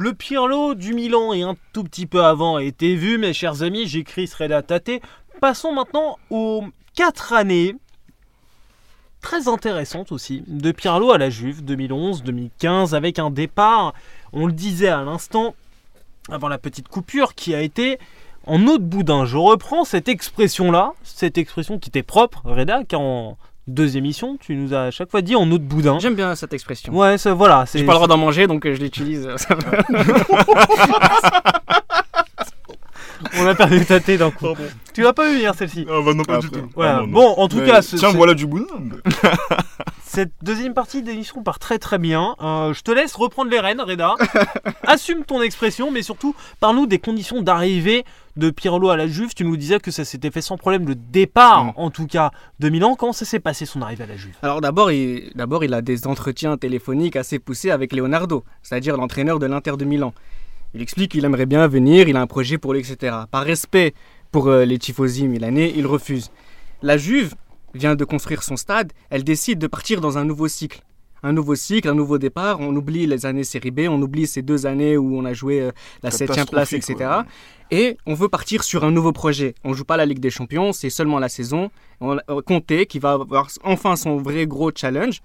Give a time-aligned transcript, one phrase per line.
[0.00, 3.64] Le Pirlo du Milan et un tout petit peu avant a été vu, mes chers
[3.64, 3.88] amis.
[3.88, 5.02] J'écris Reda Tate.
[5.40, 6.62] Passons maintenant aux
[6.94, 7.74] 4 années
[9.20, 13.92] très intéressantes aussi de Pirlo à la Juve 2011-2015 avec un départ,
[14.32, 15.56] on le disait à l'instant,
[16.30, 17.98] avant la petite coupure, qui a été
[18.46, 19.24] en de boudin.
[19.24, 23.00] Je reprends cette expression-là, cette expression qui était propre, Reda, car
[23.68, 25.98] deux émissions, tu nous as à chaque fois dit en eau de boudin.
[25.98, 26.92] J'aime bien cette expression.
[26.92, 27.64] Ouais, ça, voilà.
[27.72, 29.28] J'ai pas le droit d'en manger, donc euh, je l'utilise.
[33.36, 34.46] On a perdu ta tête d'un coup.
[34.94, 36.68] Tu l'as pas eu hier celle-ci Ah bah non, pas du tout.
[36.74, 36.98] Voilà.
[36.98, 37.12] Ah, non, non.
[37.12, 38.66] Bon, en tout Mais cas, Tiens, voilà du boudin.
[40.18, 42.34] cette deuxième partie d'émission part très très bien.
[42.42, 44.16] Euh, je te laisse reprendre les rênes, Reda.
[44.82, 48.04] Assume ton expression, mais surtout, parle-nous des conditions d'arrivée
[48.36, 49.32] de Pirlo à la Juve.
[49.36, 51.72] Tu nous disais que ça s'était fait sans problème le départ, Mm.
[51.76, 52.96] en tout cas, de Milan.
[52.96, 54.34] Comment ça s'est passé son arrivée à la Juve?
[54.42, 59.38] Alors d'abord, il, d'abord, il a des entretiens téléphoniques assez poussés avec Leonardo, c'est-à-dire l'entraîneur
[59.38, 60.12] de l'Inter de Milan.
[60.74, 63.18] Il explique qu'il aimerait bien venir, il a un projet pour lui, etc.
[63.30, 63.94] Par respect
[64.32, 66.32] pour euh, les tifosi milanais, il refuse.
[66.82, 67.36] La Juve
[67.74, 70.82] vient de construire son stade, elle décide de partir dans un nouveau cycle.
[71.22, 72.60] Un nouveau cycle, un nouveau départ.
[72.60, 75.60] On oublie les années Série B, on oublie ces deux années où on a joué
[75.60, 77.10] euh, la septième place, etc.
[77.70, 79.54] Et on veut partir sur un nouveau projet.
[79.64, 81.70] On joue pas la Ligue des Champions, c'est seulement la saison.
[82.00, 85.20] On a Conte qui va avoir enfin son vrai gros challenge.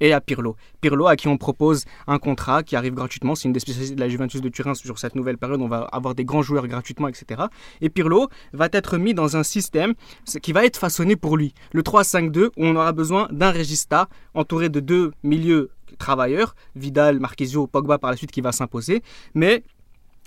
[0.00, 0.56] Et à Pirlo.
[0.80, 3.34] Pirlo à qui on propose un contrat qui arrive gratuitement.
[3.34, 5.60] C'est une des spécialités de la Juventus de Turin sur cette nouvelle période.
[5.60, 7.42] On va avoir des grands joueurs gratuitement, etc.
[7.80, 9.94] Et Pirlo va être mis dans un système
[10.42, 11.54] qui va être façonné pour lui.
[11.72, 16.54] Le 3-5-2 où on aura besoin d'un régista entouré de deux milieux travailleurs.
[16.76, 19.02] Vidal, Marquisio, Pogba par la suite qui va s'imposer.
[19.34, 19.64] Mais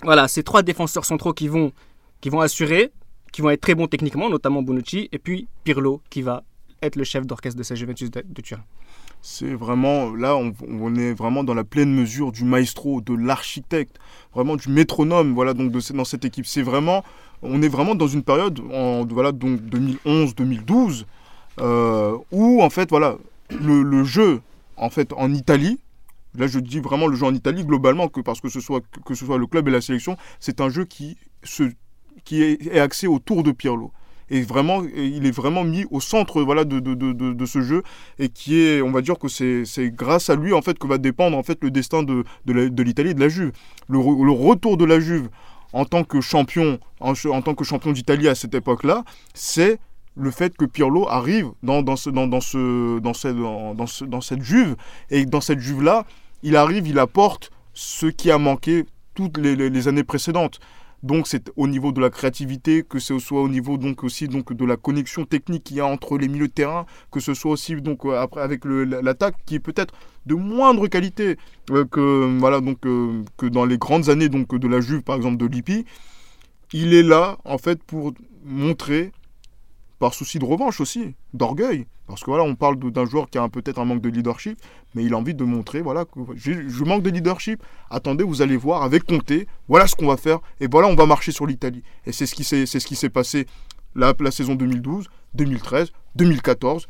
[0.03, 1.71] voilà, ces trois défenseurs centraux qui vont,
[2.19, 2.91] qui vont assurer,
[3.31, 6.43] qui vont être très bons techniquement, notamment Bonucci, et puis Pirlo qui va
[6.81, 8.63] être le chef d'orchestre de cette Juventus de Turin.
[9.23, 13.97] C'est vraiment, là, on, est vraiment dans la pleine mesure du maestro, de l'architecte,
[14.33, 16.47] vraiment du métronome, voilà, donc dans cette équipe.
[16.47, 17.03] C'est vraiment,
[17.43, 21.05] on est vraiment dans une période, en, voilà, donc 2011-2012,
[21.59, 23.17] euh, où, en fait, voilà,
[23.51, 24.41] le, le jeu,
[24.75, 25.79] en fait, en Italie,
[26.35, 29.13] là, je dis vraiment le jeu en Italie, globalement, que parce que ce soit, que
[29.13, 31.71] ce soit le club et la sélection, c'est un jeu qui, se,
[32.23, 33.91] qui est, est axé autour de Pirlo.
[34.33, 37.83] Et vraiment, et il est vraiment mis au centre voilà, de, de, de, ce jeu
[38.17, 40.97] et qui est, on va dire que c'est grâce à lui en fait que va
[40.97, 43.51] dépendre en fait le destin de, de l'Italie et de la Juve.
[43.89, 45.27] Le, le retour de la Juve
[45.73, 49.03] en tant que champion, en, en tant que champion d'Italie à cette époque-là,
[49.33, 49.79] c'est
[50.15, 54.21] le fait que Pirlo arrive dans, dans, ce, dans, ce, dans, cette, dans, ce- dans
[54.21, 54.75] cette Juve
[55.09, 56.05] et dans cette Juve-là,
[56.43, 60.59] il arrive, il apporte ce qui a manqué toutes les années précédentes.
[61.03, 64.53] Donc c'est au niveau de la créativité, que ce soit au niveau donc aussi donc
[64.53, 67.51] de la connexion technique qu'il y a entre les milieux de terrain, que ce soit
[67.51, 69.93] aussi donc euh, après avec l'attaque qui est peut-être
[70.27, 71.37] de moindre qualité
[71.71, 75.15] euh, que voilà donc euh, que dans les grandes années donc de la Juve par
[75.15, 75.85] exemple de Lippi.
[76.73, 78.13] Il est là en fait pour
[78.45, 79.11] montrer
[80.01, 83.47] par souci de revanche aussi, d'orgueil, parce que voilà, on parle d'un joueur qui a
[83.47, 84.57] peut-être un manque de leadership,
[84.95, 87.61] mais il a envie de montrer, voilà, je manque de leadership.
[87.91, 89.31] Attendez, vous allez voir avec Conte,
[89.67, 91.83] voilà ce qu'on va faire, et voilà, on va marcher sur l'Italie.
[92.07, 93.45] Et c'est ce qui s'est, c'est ce qui s'est passé
[93.93, 96.87] la, la saison 2012, 2013, 2014,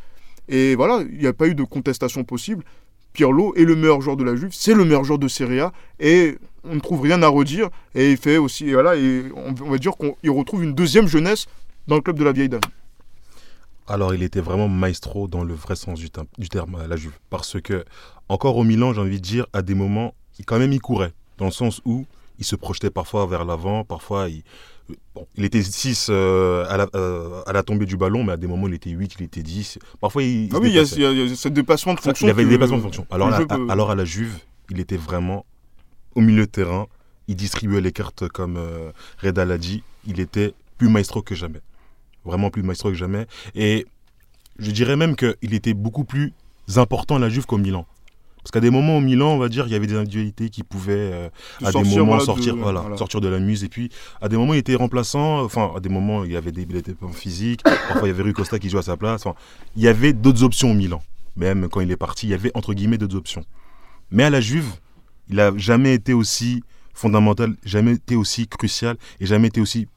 [0.47, 2.63] et voilà, il n'y a pas eu de contestation possible.
[3.11, 5.73] Pirlo est le meilleur joueur de la Juve, c'est le meilleur joueur de Serie A,
[5.99, 7.67] et on ne trouve rien à redire.
[7.93, 8.93] Et il fait aussi, voilà,
[9.35, 11.47] on va dire qu'il retrouve une deuxième jeunesse
[11.87, 12.61] dans le club de la vieille dame.
[13.91, 16.95] Alors, il était vraiment maestro dans le vrai sens du, terme- du terme à la
[16.95, 17.13] Juve.
[17.29, 17.83] Parce que,
[18.29, 21.13] encore au Milan, j'ai envie de dire, à des moments, il, quand même, il courait.
[21.37, 22.05] Dans le sens où
[22.39, 24.43] il se projetait parfois vers l'avant, parfois il,
[25.15, 26.13] bon, il était 6 à,
[26.77, 29.23] la, euh, à la tombée du ballon, mais à des moments, il était 8, il
[29.25, 29.77] était 10.
[29.99, 30.45] Parfois, il.
[30.45, 32.27] il Ah oui, il y, a, il y y ce dépassement de fonction.
[32.27, 33.05] il avait que des dépassements de fonction.
[33.33, 34.37] À- peut- alors à la Juve,
[34.69, 35.45] il était vraiment
[36.15, 36.87] au milieu de terrain.
[37.27, 38.91] Il distribuait les cartes comme euh,
[39.21, 39.83] Reda l'a dit.
[40.07, 41.59] Il était plus maestro que jamais.
[42.25, 43.27] Vraiment plus maestro que jamais.
[43.55, 43.85] Et
[44.59, 46.33] je dirais même qu'il était beaucoup plus
[46.75, 47.85] important à la Juve qu'au Milan.
[48.43, 50.63] Parce qu'à des moments au Milan, on va dire, il y avait des individualités qui
[50.63, 51.29] pouvaient euh,
[51.61, 52.97] à des sortir, moments voilà, de- sortir, voilà, voilà.
[52.97, 53.63] sortir de la muse.
[53.63, 55.43] Et puis, à des moments, il était remplaçant.
[55.43, 57.61] Enfin, à des moments, il y avait des il était pas en physique.
[57.63, 59.25] Parfois, il y avait Rui Costa qui jouait à sa place.
[59.25, 59.37] Enfin,
[59.75, 61.03] il y avait d'autres options au Milan.
[61.35, 63.45] Même quand il est parti, il y avait entre guillemets d'autres options.
[64.09, 64.73] Mais à la Juve,
[65.29, 66.63] il a jamais été aussi
[66.95, 69.87] fondamental, jamais été aussi crucial et jamais été aussi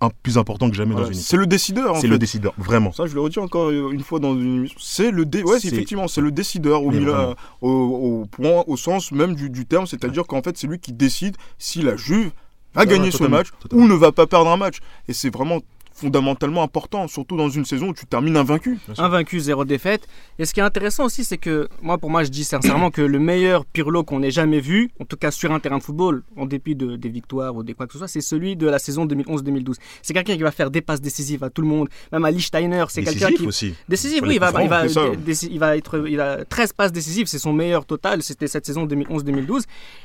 [0.00, 1.18] un- plus important que jamais Voilà, dans une.
[1.18, 1.96] C'est le décideur.
[1.96, 2.92] C'est le décideur, vraiment.
[2.92, 4.78] Ça, je le redis encore une fois dans une émission.
[4.80, 5.42] C'est le dé...
[5.42, 9.66] ouais, effectivement, c'est le décideur au, Milan- au, au point, au sens même du, du
[9.66, 12.30] terme, c'est-à-dire qu'en fait, c'est lui qui décide si la Juve
[12.74, 13.84] va Ouais, gagner ce match totalement.
[13.84, 14.76] ou ne va pas perdre un match.
[15.08, 15.58] Et c'est vraiment
[15.98, 18.78] fondamentalement important, surtout dans une saison où tu termines invaincu.
[18.96, 20.06] Invaincu, zéro défaite.
[20.38, 23.02] Et ce qui est intéressant aussi, c'est que moi, pour moi, je dis sincèrement que
[23.02, 26.22] le meilleur Pirlo qu'on ait jamais vu, en tout cas sur un terrain de football,
[26.36, 28.78] en dépit de, des victoires ou des quoi que ce soit, c'est celui de la
[28.78, 29.74] saison 2011-2012.
[30.02, 32.84] C'est quelqu'un qui va faire des passes décisives à tout le monde, même à Lichtsteiner.
[32.88, 33.46] C'est quelqu'un qui.
[33.46, 33.74] aussi.
[33.88, 37.52] Décisif, oui, il va, va, il va être, il a 13 passes décisives, c'est son
[37.52, 39.64] meilleur total, c'était cette saison 2011-2012.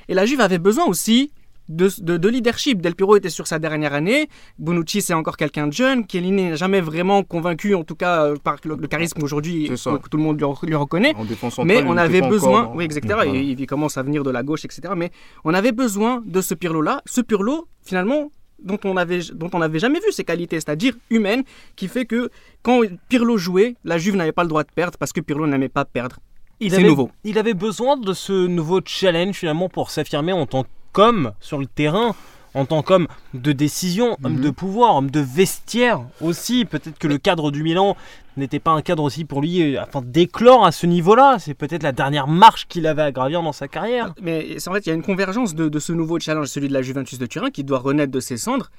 [0.10, 1.32] Et la Juve avait besoin aussi
[1.70, 2.82] de, de, de leadership.
[2.82, 4.28] Del Piero était sur sa dernière année,
[4.60, 8.36] Bonucci c'est encore quelqu'un de jeune, Chiellini n'a jamais vraiment convaincu, en tout cas euh,
[8.44, 11.14] par le, le charisme aujourd'hui que tout le monde lui, lui reconnaît.
[11.16, 11.26] En
[11.66, 13.20] Mais on avait besoin, encore dans- oui, etc.
[13.34, 14.94] Il, il commence à venir de la gauche, etc.
[14.96, 15.12] Mais
[15.44, 18.32] on avait besoin de ce Pirlo-là, ce Pirlo, finalement,
[18.62, 21.44] dont on avait, dont on n'avait jamais vu ses qualités, c'est-à-dire humaines,
[21.76, 22.30] qui fait que
[22.62, 25.68] quand Pirlo jouait, la Juve n'avait pas le droit de perdre parce que Pirlo n'aimait
[25.70, 26.18] pas perdre.
[26.62, 27.10] Il C'est avait, nouveau.
[27.26, 31.66] Il avait besoin de ce nouveau challenge finalement pour s'affirmer en tant qu'homme sur le
[31.66, 32.16] terrain,
[32.54, 34.42] en tant qu'homme de décision, homme Mhm.
[34.42, 36.66] de pouvoir, homme de vestiaire aussi.
[36.66, 37.98] Peut-être que le cadre du Milan
[38.38, 41.38] n'était pas un cadre aussi pour lui euh, afin d'éclore à ce niveau-là.
[41.40, 44.14] C'est peut-être la dernière marche qu'il avait à gravir dans sa carrière.
[44.22, 46.74] Mais en fait, il y a une convergence de, de ce nouveau challenge, celui de
[46.74, 48.70] la Juventus de Turin, qui doit renaître de ses cendres.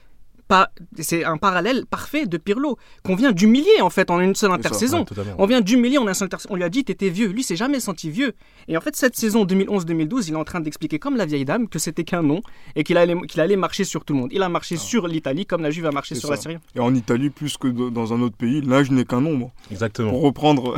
[0.46, 0.70] Pas-
[1.00, 4.56] C'est un parallèle parfait de Pirlo, qu'on vient d'humilier en fait en une seule ça,
[4.56, 5.00] intersaison.
[5.10, 5.24] Ouais.
[5.38, 7.28] On vient d'humilier, on, a un seul inter- on lui a dit t'étais vieux.
[7.28, 8.34] Lui, s'est jamais senti vieux.
[8.68, 11.68] Et en fait, cette saison 2011-2012, il est en train d'expliquer comme la vieille dame
[11.68, 12.42] que c'était qu'un nom
[12.76, 14.30] et qu'il allait, qu'il allait marcher sur tout le monde.
[14.32, 16.34] Il a marché sur l'Italie comme la Juve a marché C'est sur ça.
[16.36, 16.58] la Syrie.
[16.74, 19.50] Et en Italie, plus que dans un autre pays, l'âge n'est qu'un nombre.
[19.70, 20.10] Exactement.
[20.10, 20.76] Pour reprendre.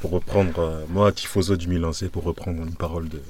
[0.00, 3.20] pour reprendre, euh, moi, tifoso du Milan, c'est pour reprendre une parole de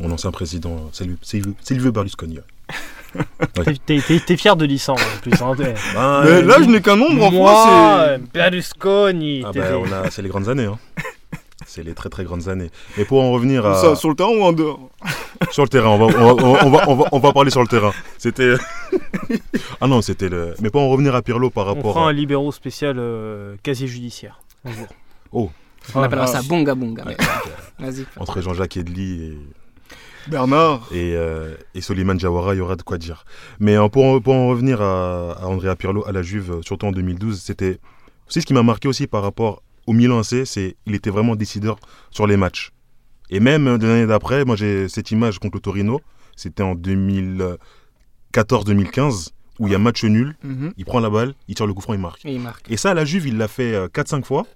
[0.00, 2.38] mon ancien président, Silvio, Berlusconi.
[3.54, 5.32] T'es- T'es t'es- t'es fier de l'ISAN en plus.
[5.40, 8.28] hein, t'es- Ah, Mais euh, l'âge n'est qu'un nombre en Moi, France.
[8.34, 9.42] Berlusconi.
[9.46, 10.66] ah t'es- bah, on a- c'est les grandes années.
[10.66, 10.78] Hein.
[11.66, 12.70] C'est les très très grandes années.
[12.96, 14.88] Mais pour en revenir à, Ça, sur le terrain ou en dehors?
[15.50, 17.32] Sur le terrain, on va, on va, on va, on va, on va- on va
[17.34, 17.92] parler sur le terrain.
[18.16, 18.54] C'était.
[19.80, 20.54] ah non, c'était le.
[20.60, 21.92] Mais pour en revenir à Pirlo par On rapport.
[21.94, 24.40] fera à- un libéraux spécial euh, casier judiciaire.
[24.64, 24.86] un jour.
[25.32, 25.50] On
[25.94, 27.04] Ah, appellera ah, ça bonga bonga.
[27.04, 27.16] Ouais,
[27.78, 28.06] Vas-y.
[28.18, 29.38] Entre Jean-Jacques Edli et,
[30.28, 30.86] Bernard.
[30.92, 33.24] et, euh, et Soliman Jawara, il y aura de quoi dire.
[33.60, 36.62] Mais euh, pour, en- pour en revenir à, à Andrea Pirlo, à la Juve, euh,
[36.62, 37.78] surtout en 2012, c'était
[38.28, 41.34] aussi ce qui m'a marqué aussi par rapport au Milan AC, c'est il était vraiment
[41.36, 41.78] décideur
[42.10, 42.72] sur les matchs.
[43.30, 46.00] Et même l'année d'après, moi j'ai cette image contre le Torino,
[46.36, 46.74] c'était en
[48.32, 50.72] 2014-2015, où il y a match nul, Mhm.
[50.76, 52.24] il prend la balle, il tire le coup franc, il marque.
[52.24, 52.70] Et il marque.
[52.70, 54.46] Et ça, à la Juve, il l'a fait euh, 4-5 fois.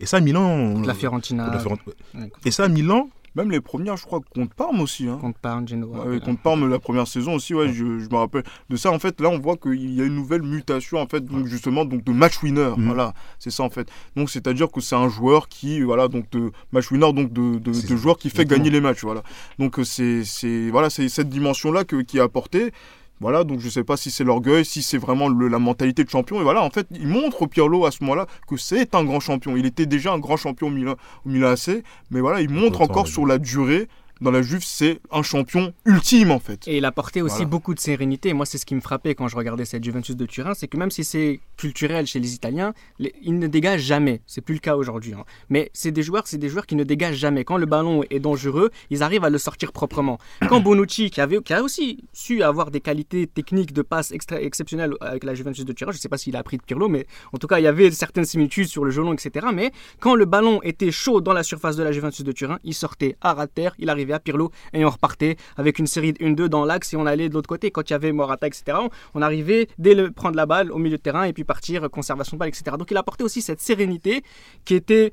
[0.00, 0.74] Et ça, Milan...
[0.74, 1.50] Contre la Fiorentina.
[1.50, 1.78] la Fiorent-
[2.14, 5.08] ouais, Et ça, Milan, Même les premières, je crois, contre Parme aussi.
[5.08, 5.18] Hein.
[5.20, 6.06] Contre Parme, Genoa.
[6.06, 8.90] Ouais, contre Parme la première saison aussi, ouais, je, je me rappelle de ça.
[8.90, 11.84] En fait, là, on voit qu'il y a une nouvelle mutation, en fait, donc justement,
[11.84, 12.72] donc de match winner.
[12.76, 12.86] Mhm.
[12.86, 13.88] Voilà, c'est ça en fait.
[14.16, 17.72] Donc, c'est-à-dire que c'est un joueur qui, voilà, donc de match winner, donc de, de,
[17.96, 18.64] joueur qui fait exactement.
[18.64, 19.02] gagner les matchs.
[19.02, 19.22] Voilà.
[19.58, 22.72] Donc, c'est, c'est, voilà, c'est cette dimension-là qui est apportée.
[23.22, 26.10] Voilà, donc je sais pas si c'est l'orgueil, si c'est vraiment le- la mentalité de
[26.10, 26.40] champion.
[26.40, 29.56] Et voilà, en fait, il montre Pirlo à ce moment-là que c'est un grand champion.
[29.56, 32.80] Il était déjà un grand champion au Milan, au Milan AC, mais voilà, il montre
[32.82, 33.88] encore sur la durée.
[34.22, 36.66] Dans la Juve, c'est un champion ultime en fait.
[36.68, 37.48] Et il apportait aussi Voilà.
[37.50, 38.32] beaucoup de sérénité.
[38.32, 40.76] Moi, c'est ce qui me frappait quand je regardais cette Juventus de Turin, c'est que
[40.76, 44.20] même si c'est culturel chez les Italiens, les- ils ne dégagent jamais.
[44.26, 45.12] C'est plus le cas aujourd'hui.
[45.14, 45.24] hein.
[45.50, 47.44] Mais c'est des joueurs, c'est des joueurs qui ne dégagent jamais.
[47.44, 50.18] Quand le ballon est dangereux, ils arrivent à le sortir proprement.
[50.48, 54.40] Quand Bonucci, qui avait, qui a aussi su avoir des qualités techniques de passe extra-
[54.40, 56.88] exceptionnelles avec la Juventus de Turin, je ne sais pas s'il a appris de Pirlo,
[56.88, 59.46] mais en tout cas, il y avait certaines similitudes sur le gelon, etc.
[59.52, 62.74] Mais quand le ballon était chaud dans la surface de la Juventus de Turin, il
[62.74, 66.64] sortait à terre, il arrivait Pirlo et on repartait avec une série de 1-2 dans
[66.64, 67.70] l'axe et on allait de l'autre côté.
[67.70, 68.78] Quand il y avait Morata, etc.,
[69.14, 71.88] on, arrivait dès le prendre la balle au milieu de terrain et puis partir, euh,
[71.88, 72.76] conservation de balle, etc.
[72.78, 74.22] Donc il apportait aussi cette sérénité
[74.64, 75.12] qui était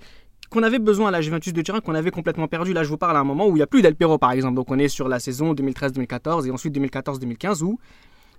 [0.50, 2.74] qu'on avait besoin à la Juventus de Turin, qu'on avait complètement perdu.
[2.74, 4.32] Là, je vous parle à un moment où il n'y a plus Del Piero, par
[4.32, 4.56] exemple.
[4.56, 7.80] Donc on est sur la saison 2013-2014 et ensuite 2014-2015 où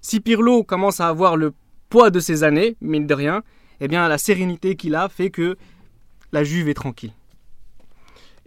[0.01, 1.53] si Pirlo commence à avoir le
[1.89, 3.43] poids de ses années, mine de rien,
[3.81, 5.57] eh bien la sérénité qu'il a fait que
[6.33, 7.13] la Juve est tranquille.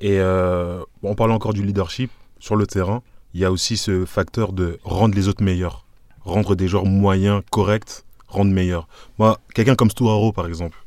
[0.03, 3.01] Et euh, on parle encore du leadership sur le terrain.
[3.33, 5.85] Il y a aussi ce facteur de rendre les autres meilleurs,
[6.25, 8.89] rendre des joueurs moyens, corrects, rendre meilleurs.
[9.17, 10.77] Moi, quelqu'un comme Sturaro, par exemple,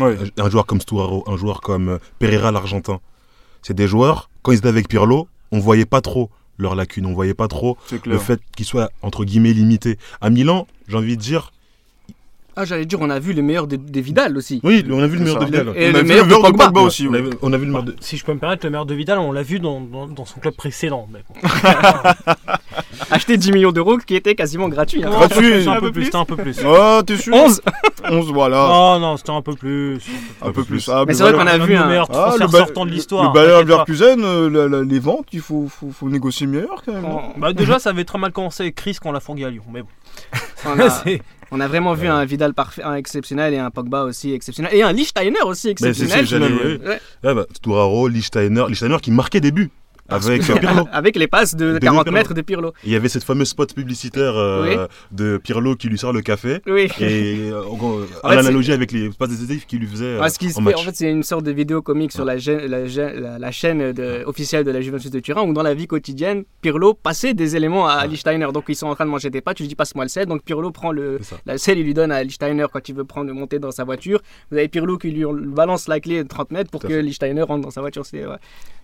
[0.00, 3.00] un joueur comme Sturaro, un joueur comme euh, Pereira, l'Argentin,
[3.62, 7.14] c'est des joueurs, quand ils étaient avec Pirlo, on voyait pas trop leurs lacunes, on
[7.14, 7.76] voyait pas trop
[8.06, 9.98] le fait qu'ils soient, entre guillemets, limités.
[10.20, 11.50] À Milan, j'ai envie de dire,
[12.54, 14.60] Ah, j'allais dire, on a vu le meilleur des, des Vidal aussi.
[14.62, 15.46] oui, on a vu le meilleur ça.
[15.46, 15.72] de Vidal.
[15.76, 16.64] Et On le a vu meilleur le de meilleur de Pogba.
[16.66, 17.06] Pogba aussi.
[17.08, 17.22] On a ouais.
[17.22, 17.96] vu, on a vu le meilleur de...
[18.00, 20.24] Si je peux me permettre, le meilleur de Vidal, on l'a vu dans, dans- dans
[20.26, 21.08] son club précédent.
[21.12, 21.34] mais bon.
[23.10, 25.02] acheté 10 millions d'euros qui était quasiment gratuit.
[25.04, 25.10] hein.
[25.10, 25.58] Gratuit.
[25.58, 26.56] C'était un peu plus, c'était un peu plus.
[26.64, 27.60] Ah, t'es sûr 11
[28.10, 28.68] 11, voilà.
[28.70, 29.98] Oh non, c'était un peu plus.
[30.42, 30.88] un peu plus.
[30.88, 32.90] Ah, Mais c'est vrai qu'on a vu un- meilleurs Ah, transferts le ba- sortants de
[32.90, 33.32] l'histoire.
[33.32, 33.72] Le Bayer t'inquiète pas.
[33.72, 37.04] Leverkusen, euh, la- la- les ventes, il faut, faut, faut négocier meilleur quand même.
[37.04, 39.50] on, Bah, déjà, ça avait très mal commencé avec Chris quand on l'a fourgué à
[39.50, 39.62] Lyon.
[39.72, 39.88] Mais bon.
[40.66, 44.04] on a, C'est- on a vraiment vu un Vidal parfait, un exceptionnel et un Pogba
[44.04, 44.74] aussi exceptionnel.
[44.74, 46.26] Et un Lichtsteiner aussi Mais c'est- exceptionnel.
[46.26, 46.78] c'est- j'allais- ouais.
[46.82, 46.88] oui.
[46.88, 47.00] Ouais.
[47.28, 49.70] Ouais, bah, Touraro, Lichtsteiner, Lichtsteiner qui marquait des buts
[50.14, 50.88] avec euh, Pirlo.
[50.92, 52.16] Avec les passes de De 40 Pirlo.
[52.18, 52.68] mètres de Pirlo.
[52.84, 56.20] Et Il y avait cette fameuse spot publicitaire euh, de Pirlo qui lui sort le
[56.20, 56.60] café.
[56.66, 56.88] Oui.
[57.00, 60.20] Et euh, en gros, En à l'analogie avec les passes décisives qu'il lui faisait euh,
[60.20, 60.74] Ouais, ce qui en fait, match.
[60.76, 63.50] en fait, c'est une sorte de vidéo comique sur la, gê- la, gê- la- la
[63.50, 67.34] chaîne de- officielle de la Juventus de Turin où dans la vie quotidienne, Pirlo passait
[67.34, 68.08] des éléments à Ouais.
[68.08, 68.48] Lichtsteiner.
[68.52, 70.26] Donc ils sont en train de manger des pâtes, tu lui dis passe-moi le sel.
[70.26, 73.32] Donc Pirlo prend le, la selle, il lui donne à Lichtsteiner quand il veut prendre
[73.32, 74.20] monter dans sa voiture.
[74.50, 76.92] Vous avez Pirlo qui lui balance la clé de 30 mètres pour que.
[76.92, 78.02] Lichtsteiner rentre dans sa voiture.
[78.12, 78.20] Ouais.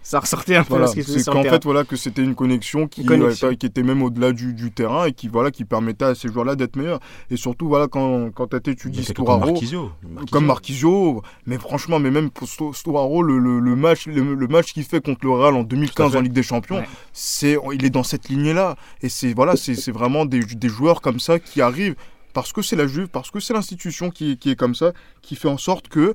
[0.03, 2.23] Ça ressortait un peu Voilà, ce qui se faisait c'est qu'en fait voilà que c'était
[2.23, 3.49] une connexion qui, Une connexion.
[3.49, 6.29] ouais, qui était même au-delà du, du terrain et qui voilà qui permettait à ces
[6.29, 7.01] joueurs-là d'être meilleurs.
[7.31, 9.91] Et surtout voilà quand quand tu comme Stouraro, Marquisio.
[10.31, 14.47] comme Marquisio, mais franchement mais même pour Sto- Stouraro le, le, le match le, le
[14.49, 16.19] match qu'il fait contre le Real en Tout 2015 à fait.
[16.19, 16.89] en Ligue des Champions, Ouais.
[17.13, 20.69] c'est il est dans cette lignée là et c'est voilà c'est c'est vraiment des, des
[20.69, 21.95] joueurs comme ça qui arrivent
[22.35, 25.35] parce que c'est la Juve, parce que c'est l'institution qui, qui est comme ça, qui
[25.35, 26.15] fait en sorte que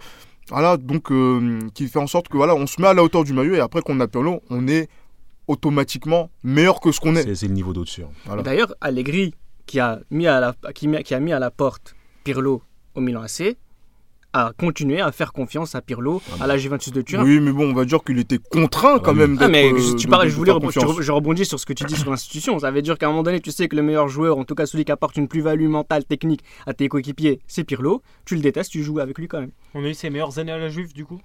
[0.49, 3.23] voilà donc euh, qui fait en sorte que voilà on se met à la hauteur
[3.23, 4.89] du maillot et après qu'on a Pirlo, on est
[5.47, 7.35] automatiquement meilleur que ce qu'on est.
[7.35, 8.03] C'est le niveau d'au-dessus.
[8.03, 8.09] hein.
[8.25, 8.43] Voilà.
[8.43, 9.33] D'ailleurs, Allegri,
[9.65, 12.61] qui a, mis à la, qui, qui a mis à la porte Pirlo
[12.95, 13.55] au Milan AC,
[14.33, 17.23] a continué à faire confiance à Pirlo à la Juventus de Turin.
[17.23, 19.95] Oui, mais bon, on va dire qu'il était contraint quand Ah même Ah, mais euh,
[19.95, 22.57] tu de- parles, je voulais je, rebondis sur ce que tu dis sur l'institution.
[22.59, 24.55] Ça veut dire qu'à un moment donné, tu sais que le meilleur joueur, en tout
[24.55, 28.01] cas celui qui apporte une plus-value mentale, technique à tes coéquipiers, c'est Pirlo.
[28.25, 29.51] Tu le détestes, tu joues avec lui quand même.
[29.75, 31.21] On a eu ses meilleures années à la Juve, du coup.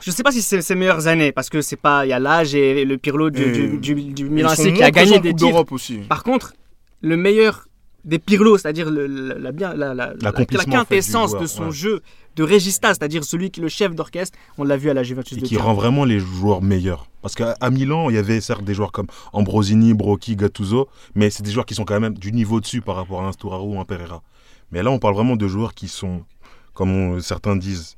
[0.00, 2.18] Je sais pas si c'est ses meilleures années, parce que c'est pas, il y a
[2.18, 5.32] l'âge et le Pirlo du, du, du, du Ils Milan AC qui a gagné des
[5.34, 5.64] titres.
[5.72, 5.98] aussi.
[6.08, 6.54] Par contre,
[7.02, 7.66] le meilleur
[8.04, 9.06] des Pirlo, c'est-à-dire la,
[9.38, 11.72] la, bien- la, en fait, quintessence joueur, de son ouais.
[11.72, 12.00] jeu
[12.36, 15.36] de régista, c'est-à-dire celui qui est le chef d'orchestre, on l'a vu à la Juventus
[15.36, 17.06] Et de qui rend vraiment les joueurs meilleurs.
[17.22, 21.42] Parce qu'à Milan, il y avait certes des joueurs comme Ambrosini, Brocchi, Gattuso, mais c'est
[21.42, 23.80] des joueurs qui sont quand même du niveau dessus par rapport à un Sturaro ou
[23.80, 24.22] un Pereira.
[24.70, 26.22] Mais là, on parle vraiment de joueurs qui sont,
[26.74, 27.96] comme on- certains disent,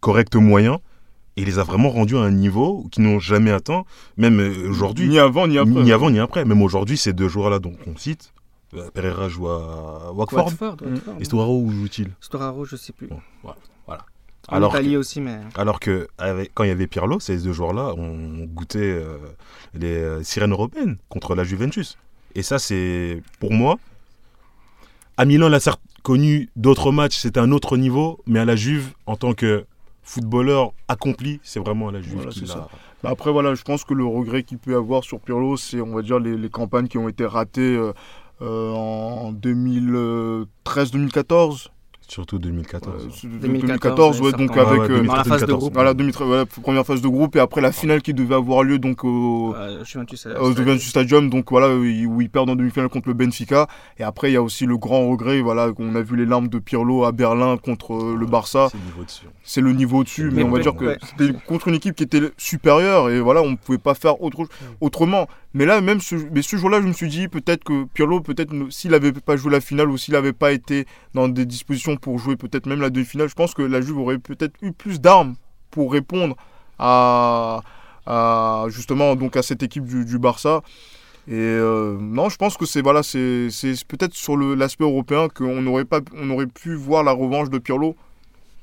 [0.00, 0.78] corrects moyens.
[1.36, 3.84] Et il les a vraiment rendus à un niveau qu'ils n'ont jamais atteint,
[4.16, 5.06] même euh, aujourd'hui.
[5.06, 5.82] Ni avant, ni après.
[5.82, 6.44] Ni avant ni après.
[6.46, 8.32] Même aujourd'hui, ces deux joueurs-là dont on cite,
[8.94, 10.44] Pereira joue à Watford.
[10.46, 11.14] Watford, Watford.
[11.20, 13.06] Et Sturaro, où joue-t-il Storaro, je sais plus.
[13.08, 13.58] Bon, voilà.
[13.86, 14.04] voilà.
[14.48, 15.40] En Alors Italie que- aussi, mais.
[15.56, 19.18] Alors que avec- quand il y avait Pirlo, ces deux joueurs-là ont goûté euh,
[19.74, 21.98] les euh, sirènes européennes contre la Juventus.
[22.36, 23.78] Et ça, c'est pour moi.
[25.16, 28.54] À Milan, il a certes connu d'autres matchs, c'était un autre niveau, mais à la
[28.54, 29.64] Juve, en tant que
[30.02, 32.68] footballeur accompli, c'est vraiment à la Juve Voilà, qu'il c'est a- ça.
[33.02, 35.94] Bah Après, voilà, je pense que le regret qu'il peut avoir sur Pirlo, c'est, on
[35.94, 37.92] va dire, les, les campagnes qui ont été ratées euh, euh,
[38.40, 41.68] en 2013-2014.
[42.08, 43.04] Surtout 2014.
[43.04, 43.08] Euh,
[43.40, 45.58] 2014, 2014, ouais, donc avec Ouais, euh, ouais, Dans la phase de 2014.
[45.58, 45.74] groupe.
[45.74, 48.78] voilà, 2013, voilà, première phase de groupe et après la finale qui devait avoir lieu
[48.78, 52.90] donc au, Euh, Juventus, euh, au Juventus Stadium, donc voilà, où ils perdent en demi-finale
[52.90, 53.66] contre le Benfica.
[53.98, 56.46] Et après, il y a aussi le grand regret, voilà, qu'on a vu les larmes
[56.46, 58.68] de Pirlo à Berlin contre euh, le Barça.
[58.70, 59.26] C'est le niveau dessus.
[59.42, 61.96] C'est le niveau dessus, mais Mais on va ouais, dire que c'était contre une équipe
[61.96, 64.46] qui était supérieure et voilà, on ne pouvait pas faire autre,
[64.80, 65.26] autrement.
[65.56, 68.52] Mais là, même ce, mais ce jour-là, je me suis dit peut-être que Pirlo, peut-être
[68.68, 70.84] s'il n'avait pas joué la finale ou s'il n'avait pas été
[71.14, 74.18] dans des dispositions pour jouer peut-être même la demi-finale, je pense que la Juve aurait
[74.18, 75.34] peut-être eu plus d'armes
[75.70, 76.36] pour répondre
[76.78, 77.62] à,
[78.04, 80.60] à, justement donc à cette équipe du, du Barça.
[81.26, 83.48] Et euh, non, je pense que c'est voilà, c'est
[83.88, 87.96] peut-être sur l'aspect européen qu'on n'aurait pas, on aurait pu voir la revanche de Pirlo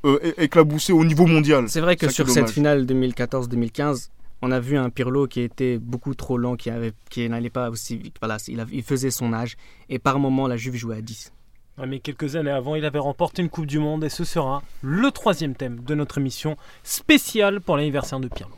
[0.05, 1.69] euh, é- éclabousser au niveau mondial.
[1.69, 4.09] C'est vrai que sur cette finale 2014-2015,
[4.43, 8.17] on a vu un Pirlo qui était beaucoup trop lent, qui, n'allait pas aussi vite.
[8.21, 9.55] Voilà, il, faisait son âge.
[9.87, 11.31] Et par moment, la Juve jouait à 10.
[11.77, 14.61] Ah, mais quelques années avant, il avait remporté une Coupe du Monde et ce sera
[14.81, 18.53] le troisième thème de notre émission spéciale pour l'anniversaire de Pirlo.